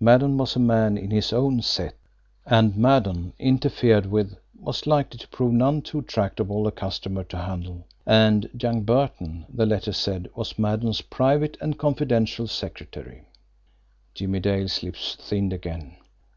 [0.00, 1.94] Maddon was a man in his own "set"
[2.44, 7.86] and Maddon, interfered with, was likely to prove none too tractable a customer to handle.
[8.04, 13.28] And young Burton, the letter had said, was Maddon's private and confidential secretary.
[14.12, 15.94] Jimmie Dale's lips thinned again.